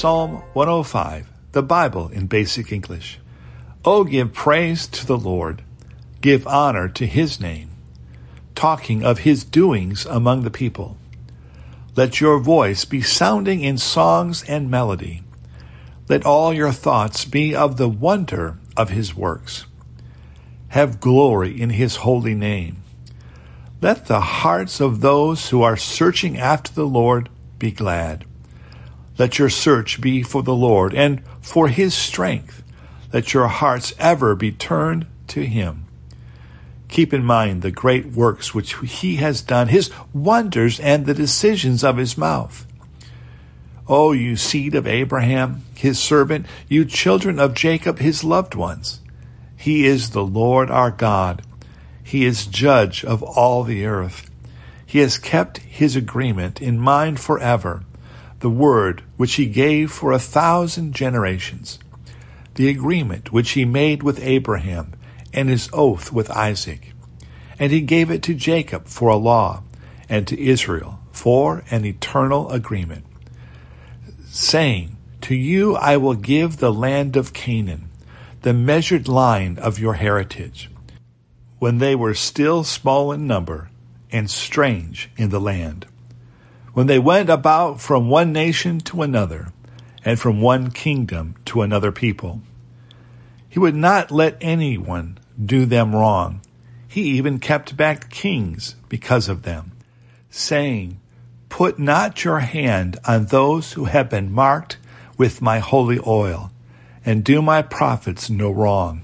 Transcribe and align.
Psalm 0.00 0.42
105, 0.54 1.30
the 1.52 1.62
Bible 1.62 2.08
in 2.08 2.26
basic 2.26 2.72
English. 2.72 3.18
Oh, 3.84 4.02
give 4.02 4.32
praise 4.32 4.86
to 4.86 5.04
the 5.04 5.18
Lord. 5.18 5.62
Give 6.22 6.46
honor 6.46 6.88
to 6.88 7.06
his 7.06 7.38
name. 7.38 7.68
Talking 8.54 9.04
of 9.04 9.28
his 9.28 9.44
doings 9.44 10.06
among 10.06 10.42
the 10.42 10.50
people. 10.50 10.96
Let 11.96 12.18
your 12.18 12.38
voice 12.38 12.86
be 12.86 13.02
sounding 13.02 13.60
in 13.60 13.76
songs 13.76 14.42
and 14.44 14.70
melody. 14.70 15.22
Let 16.08 16.24
all 16.24 16.54
your 16.54 16.72
thoughts 16.72 17.26
be 17.26 17.54
of 17.54 17.76
the 17.76 17.90
wonder 17.90 18.56
of 18.78 18.88
his 18.88 19.14
works. 19.14 19.66
Have 20.68 21.00
glory 21.00 21.60
in 21.60 21.68
his 21.68 21.96
holy 21.96 22.34
name. 22.34 22.82
Let 23.82 24.06
the 24.06 24.20
hearts 24.20 24.80
of 24.80 25.02
those 25.02 25.50
who 25.50 25.60
are 25.60 25.76
searching 25.76 26.38
after 26.38 26.72
the 26.72 26.86
Lord 26.86 27.28
be 27.58 27.70
glad. 27.70 28.24
Let 29.20 29.38
your 29.38 29.50
search 29.50 30.00
be 30.00 30.22
for 30.22 30.42
the 30.42 30.54
Lord 30.54 30.94
and 30.94 31.22
for 31.42 31.68
his 31.68 31.92
strength. 31.92 32.62
Let 33.12 33.34
your 33.34 33.48
hearts 33.48 33.92
ever 33.98 34.34
be 34.34 34.50
turned 34.50 35.04
to 35.26 35.44
him. 35.44 35.84
Keep 36.88 37.12
in 37.12 37.22
mind 37.22 37.60
the 37.60 37.70
great 37.70 38.06
works 38.06 38.54
which 38.54 38.76
he 38.76 39.16
has 39.16 39.42
done, 39.42 39.68
his 39.68 39.90
wonders 40.14 40.80
and 40.80 41.04
the 41.04 41.12
decisions 41.12 41.84
of 41.84 41.98
his 41.98 42.16
mouth. 42.16 42.66
O 43.86 44.12
you 44.12 44.36
seed 44.36 44.74
of 44.74 44.86
Abraham, 44.86 45.66
his 45.74 45.98
servant, 45.98 46.46
you 46.66 46.86
children 46.86 47.38
of 47.38 47.52
Jacob, 47.52 47.98
his 47.98 48.24
loved 48.24 48.54
ones. 48.54 49.00
He 49.54 49.84
is 49.84 50.12
the 50.12 50.24
Lord 50.24 50.70
our 50.70 50.90
God. 50.90 51.42
He 52.02 52.24
is 52.24 52.46
judge 52.46 53.04
of 53.04 53.22
all 53.22 53.64
the 53.64 53.84
earth. 53.84 54.30
He 54.86 55.00
has 55.00 55.18
kept 55.18 55.58
his 55.58 55.94
agreement 55.94 56.62
in 56.62 56.78
mind 56.78 57.20
forever 57.20 57.82
the 58.40 58.50
word 58.50 59.02
which 59.16 59.34
he 59.34 59.46
gave 59.46 59.92
for 59.92 60.12
a 60.12 60.18
thousand 60.18 60.94
generations, 60.94 61.78
the 62.54 62.68
agreement 62.68 63.32
which 63.32 63.50
he 63.50 63.64
made 63.64 64.02
with 64.02 64.22
Abraham, 64.22 64.92
and 65.32 65.48
his 65.48 65.68
oath 65.72 66.12
with 66.12 66.30
Isaac. 66.30 66.92
And 67.58 67.70
he 67.70 67.82
gave 67.82 68.10
it 68.10 68.22
to 68.24 68.34
Jacob 68.34 68.86
for 68.86 69.10
a 69.10 69.16
law, 69.16 69.62
and 70.08 70.26
to 70.26 70.40
Israel 70.40 70.98
for 71.12 71.62
an 71.70 71.84
eternal 71.84 72.50
agreement, 72.50 73.04
saying, 74.26 74.96
To 75.22 75.34
you 75.34 75.76
I 75.76 75.98
will 75.98 76.14
give 76.14 76.56
the 76.56 76.72
land 76.72 77.16
of 77.16 77.34
Canaan, 77.34 77.90
the 78.40 78.54
measured 78.54 79.06
line 79.06 79.58
of 79.58 79.78
your 79.78 79.94
heritage. 79.94 80.70
When 81.58 81.76
they 81.76 81.94
were 81.94 82.14
still 82.14 82.64
small 82.64 83.12
in 83.12 83.26
number 83.26 83.68
and 84.10 84.30
strange 84.30 85.10
in 85.18 85.28
the 85.28 85.40
land 85.40 85.86
when 86.80 86.86
they 86.86 86.98
went 86.98 87.28
about 87.28 87.78
from 87.78 88.08
one 88.08 88.32
nation 88.32 88.80
to 88.80 89.02
another, 89.02 89.52
and 90.02 90.18
from 90.18 90.40
one 90.40 90.70
kingdom 90.70 91.34
to 91.44 91.60
another 91.60 91.92
people. 91.92 92.40
He 93.50 93.58
would 93.58 93.74
not 93.74 94.10
let 94.10 94.38
anyone 94.40 95.18
do 95.44 95.66
them 95.66 95.94
wrong. 95.94 96.40
He 96.88 97.02
even 97.02 97.38
kept 97.38 97.76
back 97.76 98.08
kings 98.08 98.76
because 98.88 99.28
of 99.28 99.42
them, 99.42 99.72
saying, 100.30 100.98
Put 101.50 101.78
not 101.78 102.24
your 102.24 102.38
hand 102.38 102.98
on 103.06 103.26
those 103.26 103.74
who 103.74 103.84
have 103.84 104.08
been 104.08 104.32
marked 104.32 104.78
with 105.18 105.42
my 105.42 105.58
holy 105.58 106.00
oil, 106.06 106.50
and 107.04 107.22
do 107.22 107.42
my 107.42 107.60
prophets 107.60 108.30
no 108.30 108.50
wrong. 108.50 109.02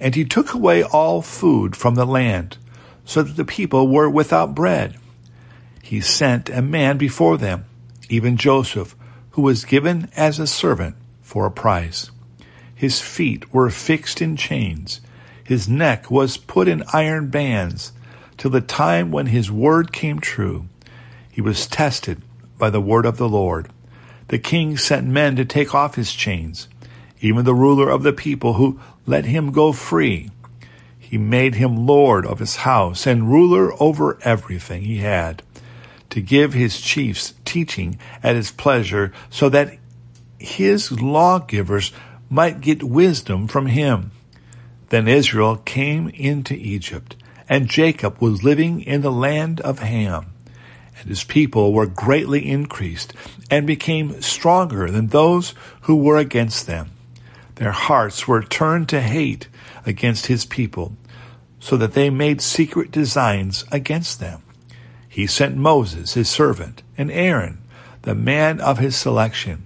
And 0.00 0.14
he 0.14 0.24
took 0.24 0.54
away 0.54 0.84
all 0.84 1.20
food 1.20 1.74
from 1.74 1.96
the 1.96 2.06
land, 2.06 2.58
so 3.04 3.24
that 3.24 3.34
the 3.34 3.44
people 3.44 3.88
were 3.88 4.08
without 4.08 4.54
bread 4.54 4.96
he 5.86 6.00
sent 6.00 6.50
a 6.50 6.60
man 6.60 6.98
before 6.98 7.38
them, 7.38 7.64
even 8.08 8.36
Joseph, 8.36 8.96
who 9.30 9.42
was 9.42 9.64
given 9.64 10.10
as 10.16 10.40
a 10.40 10.46
servant 10.46 10.96
for 11.22 11.46
a 11.46 11.50
price. 11.50 12.10
His 12.74 13.00
feet 13.00 13.54
were 13.54 13.70
fixed 13.70 14.20
in 14.20 14.36
chains. 14.36 15.00
His 15.44 15.68
neck 15.68 16.10
was 16.10 16.38
put 16.38 16.66
in 16.66 16.82
iron 16.92 17.28
bands 17.28 17.92
till 18.36 18.50
the 18.50 18.60
time 18.60 19.12
when 19.12 19.26
his 19.26 19.48
word 19.48 19.92
came 19.92 20.18
true. 20.18 20.66
He 21.30 21.40
was 21.40 21.68
tested 21.68 22.20
by 22.58 22.70
the 22.70 22.80
word 22.80 23.06
of 23.06 23.16
the 23.16 23.28
Lord. 23.28 23.68
The 24.26 24.40
king 24.40 24.76
sent 24.76 25.06
men 25.06 25.36
to 25.36 25.44
take 25.44 25.72
off 25.72 25.94
his 25.94 26.12
chains, 26.12 26.66
even 27.20 27.44
the 27.44 27.54
ruler 27.54 27.88
of 27.88 28.02
the 28.02 28.12
people 28.12 28.54
who 28.54 28.80
let 29.06 29.24
him 29.24 29.52
go 29.52 29.70
free. 29.70 30.30
He 30.98 31.16
made 31.16 31.54
him 31.54 31.86
lord 31.86 32.26
of 32.26 32.40
his 32.40 32.56
house 32.56 33.06
and 33.06 33.30
ruler 33.30 33.70
over 33.80 34.18
everything 34.22 34.82
he 34.82 34.98
had 34.98 35.44
to 36.16 36.22
give 36.22 36.54
his 36.54 36.80
chiefs 36.80 37.34
teaching 37.44 37.98
at 38.22 38.36
his 38.36 38.50
pleasure 38.50 39.12
so 39.28 39.50
that 39.50 39.76
his 40.38 40.90
lawgivers 40.90 41.92
might 42.30 42.62
get 42.62 42.82
wisdom 42.82 43.46
from 43.46 43.66
him. 43.66 44.10
Then 44.88 45.08
Israel 45.08 45.56
came 45.56 46.08
into 46.08 46.54
Egypt, 46.54 47.16
and 47.50 47.68
Jacob 47.68 48.16
was 48.18 48.42
living 48.42 48.80
in 48.80 49.02
the 49.02 49.12
land 49.12 49.60
of 49.60 49.80
Ham. 49.80 50.32
And 50.98 51.10
his 51.10 51.22
people 51.22 51.74
were 51.74 51.86
greatly 51.86 52.48
increased, 52.48 53.12
and 53.50 53.66
became 53.66 54.22
stronger 54.22 54.90
than 54.90 55.08
those 55.08 55.52
who 55.82 55.96
were 55.96 56.16
against 56.16 56.66
them. 56.66 56.92
Their 57.56 57.72
hearts 57.72 58.26
were 58.26 58.42
turned 58.42 58.88
to 58.88 59.02
hate 59.02 59.48
against 59.84 60.28
his 60.28 60.46
people, 60.46 60.96
so 61.60 61.76
that 61.76 61.92
they 61.92 62.08
made 62.08 62.40
secret 62.40 62.90
designs 62.90 63.66
against 63.70 64.18
them. 64.18 64.40
He 65.16 65.26
sent 65.26 65.56
Moses, 65.56 66.12
his 66.12 66.28
servant, 66.28 66.82
and 66.98 67.10
Aaron, 67.10 67.62
the 68.02 68.14
man 68.14 68.60
of 68.60 68.76
his 68.76 68.94
selection. 68.94 69.64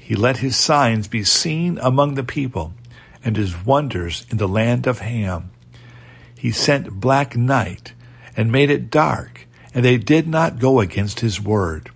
He 0.00 0.14
let 0.14 0.38
his 0.38 0.56
signs 0.56 1.08
be 1.08 1.24
seen 1.24 1.78
among 1.82 2.14
the 2.14 2.24
people, 2.24 2.72
and 3.22 3.36
his 3.36 3.66
wonders 3.66 4.24
in 4.30 4.38
the 4.38 4.48
land 4.48 4.86
of 4.86 5.00
Ham. 5.00 5.50
He 6.38 6.50
sent 6.50 7.00
black 7.00 7.36
night, 7.36 7.92
and 8.34 8.50
made 8.50 8.70
it 8.70 8.90
dark, 8.90 9.46
and 9.74 9.84
they 9.84 9.98
did 9.98 10.26
not 10.26 10.58
go 10.58 10.80
against 10.80 11.20
his 11.20 11.38
word. 11.38 11.90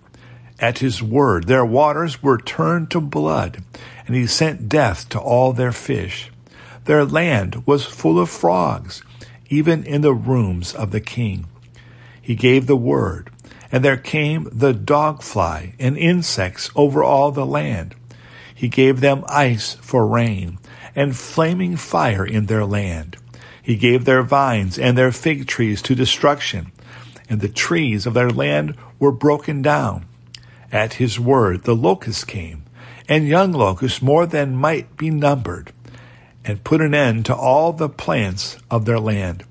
At 0.59 0.77
his 0.77 1.01
word 1.01 1.47
their 1.47 1.65
waters 1.65 2.21
were 2.21 2.37
turned 2.37 2.91
to 2.91 3.01
blood, 3.01 3.63
and 4.05 4.15
he 4.15 4.27
sent 4.27 4.69
death 4.69 5.09
to 5.09 5.19
all 5.19 5.51
their 5.51 5.71
fish. 5.71 6.29
Their 6.85 7.05
land 7.05 7.65
was 7.65 7.85
full 7.85 8.19
of 8.19 8.29
frogs, 8.29 9.01
even 9.49 9.83
in 9.83 10.01
the 10.01 10.13
rooms 10.13 10.75
of 10.75 10.91
the 10.91 11.01
king 11.01 11.47
he 12.23 12.35
gave 12.35 12.67
the 12.67 12.77
word, 12.77 13.29
and 13.69 13.83
there 13.83 13.97
came 13.97 14.47
the 14.49 14.73
dog 14.73 15.21
fly 15.21 15.75
and 15.77 15.97
insects 15.97 16.71
over 16.73 17.03
all 17.03 17.31
the 17.31 17.45
land. 17.45 17.93
He 18.55 18.69
gave 18.69 19.01
them 19.01 19.25
ice 19.27 19.73
for 19.81 20.07
rain, 20.07 20.57
and 20.95 21.17
flaming 21.17 21.75
fire 21.75 22.25
in 22.25 22.45
their 22.45 22.65
land. 22.65 23.17
He 23.61 23.75
gave 23.75 24.05
their 24.05 24.23
vines 24.23 24.79
and 24.79 24.97
their 24.97 25.11
fig 25.11 25.47
trees 25.47 25.81
to 25.81 25.95
destruction, 25.95 26.71
and 27.29 27.41
the 27.41 27.49
trees 27.49 28.05
of 28.05 28.13
their 28.13 28.29
land 28.29 28.75
were 28.99 29.11
broken 29.11 29.61
down. 29.61 30.05
At 30.71 30.93
his 30.93 31.19
word 31.19 31.63
the 31.63 31.75
locusts 31.75 32.23
came, 32.23 32.63
and 33.09 33.27
young 33.27 33.51
locusts 33.51 34.01
more 34.01 34.25
than 34.25 34.55
might 34.55 34.95
be 34.95 35.09
numbered, 35.09 35.73
and 36.45 36.63
put 36.63 36.79
an 36.79 36.93
end 36.93 37.25
to 37.25 37.35
all 37.35 37.73
the 37.73 37.89
plants 37.89 38.57
of 38.71 38.85
their 38.85 38.99
land 38.99 39.43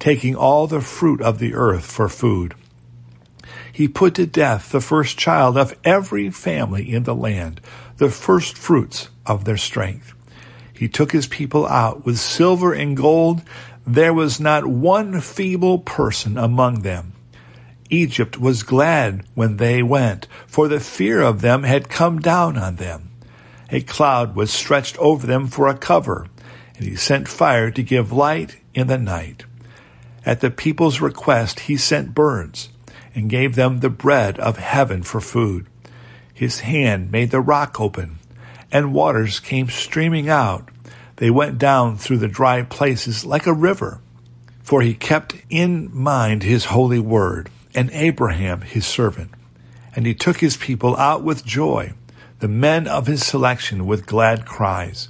taking 0.00 0.34
all 0.34 0.66
the 0.66 0.80
fruit 0.80 1.20
of 1.20 1.38
the 1.38 1.54
earth 1.54 1.84
for 1.84 2.08
food. 2.08 2.54
He 3.72 3.86
put 3.86 4.14
to 4.14 4.26
death 4.26 4.72
the 4.72 4.80
first 4.80 5.16
child 5.16 5.56
of 5.56 5.78
every 5.84 6.30
family 6.30 6.92
in 6.92 7.04
the 7.04 7.14
land, 7.14 7.60
the 7.98 8.10
first 8.10 8.58
fruits 8.58 9.08
of 9.24 9.44
their 9.44 9.56
strength. 9.56 10.14
He 10.72 10.88
took 10.88 11.12
his 11.12 11.26
people 11.26 11.66
out 11.66 12.04
with 12.04 12.18
silver 12.18 12.72
and 12.72 12.96
gold. 12.96 13.42
There 13.86 14.14
was 14.14 14.40
not 14.40 14.66
one 14.66 15.20
feeble 15.20 15.78
person 15.78 16.36
among 16.36 16.80
them. 16.80 17.12
Egypt 17.90 18.38
was 18.38 18.62
glad 18.62 19.24
when 19.34 19.58
they 19.58 19.82
went, 19.82 20.26
for 20.46 20.68
the 20.68 20.80
fear 20.80 21.20
of 21.20 21.40
them 21.40 21.64
had 21.64 21.88
come 21.88 22.18
down 22.20 22.56
on 22.56 22.76
them. 22.76 23.10
A 23.70 23.80
cloud 23.80 24.34
was 24.34 24.50
stretched 24.50 24.96
over 24.98 25.26
them 25.26 25.48
for 25.48 25.68
a 25.68 25.76
cover, 25.76 26.28
and 26.76 26.86
he 26.86 26.96
sent 26.96 27.28
fire 27.28 27.70
to 27.70 27.82
give 27.82 28.12
light 28.12 28.58
in 28.74 28.86
the 28.86 28.98
night. 28.98 29.44
At 30.24 30.40
the 30.40 30.50
people's 30.50 31.00
request, 31.00 31.60
he 31.60 31.76
sent 31.76 32.14
birds 32.14 32.68
and 33.14 33.30
gave 33.30 33.54
them 33.54 33.78
the 33.80 33.90
bread 33.90 34.38
of 34.38 34.58
heaven 34.58 35.02
for 35.02 35.20
food. 35.20 35.66
His 36.32 36.60
hand 36.60 37.10
made 37.10 37.30
the 37.30 37.40
rock 37.40 37.80
open, 37.80 38.18
and 38.70 38.94
waters 38.94 39.40
came 39.40 39.68
streaming 39.68 40.28
out. 40.28 40.68
They 41.16 41.30
went 41.30 41.58
down 41.58 41.98
through 41.98 42.18
the 42.18 42.28
dry 42.28 42.62
places 42.62 43.24
like 43.24 43.46
a 43.46 43.52
river. 43.52 44.00
For 44.62 44.82
he 44.82 44.94
kept 44.94 45.34
in 45.50 45.90
mind 45.92 46.42
his 46.42 46.66
holy 46.66 47.00
word, 47.00 47.50
and 47.74 47.90
Abraham 47.92 48.60
his 48.60 48.86
servant. 48.86 49.32
And 49.96 50.06
he 50.06 50.14
took 50.14 50.38
his 50.38 50.56
people 50.56 50.96
out 50.96 51.22
with 51.22 51.44
joy, 51.44 51.94
the 52.38 52.48
men 52.48 52.86
of 52.86 53.06
his 53.06 53.24
selection 53.24 53.86
with 53.86 54.06
glad 54.06 54.46
cries, 54.46 55.08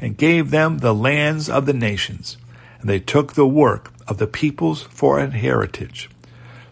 and 0.00 0.16
gave 0.16 0.50
them 0.50 0.78
the 0.78 0.94
lands 0.94 1.48
of 1.48 1.66
the 1.66 1.74
nations. 1.74 2.38
And 2.82 2.90
they 2.90 3.00
took 3.00 3.32
the 3.32 3.46
work 3.46 3.92
of 4.06 4.18
the 4.18 4.26
peoples 4.26 4.82
for 4.82 5.20
an 5.20 5.30
heritage, 5.30 6.10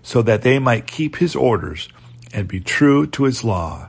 so 0.03 0.21
that 0.23 0.43
they 0.43 0.59
might 0.59 0.87
keep 0.89 1.17
his 1.17 1.37
orders 1.37 1.89
and 2.35 2.47
be 2.47 2.61
true 2.61 3.07
to 3.07 3.23
his 3.25 3.45
laws, 3.45 3.89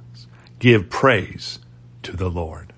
Give 0.59 0.91
praise 0.91 1.57
to 2.03 2.15
the 2.15 2.29
Lord. 2.29 2.71